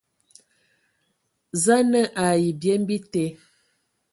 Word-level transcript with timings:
Za 1.63 1.75
a 1.83 1.87
nǝ 1.89 2.01
ai 2.27 2.43
byem 2.59 2.81
bite, 2.87 3.23